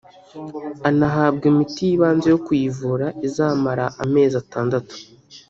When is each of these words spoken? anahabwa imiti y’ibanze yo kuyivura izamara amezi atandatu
anahabwa 0.89 1.43
imiti 1.51 1.81
y’ibanze 1.87 2.27
yo 2.33 2.39
kuyivura 2.45 3.05
izamara 3.27 3.85
amezi 4.03 4.35
atandatu 4.43 4.95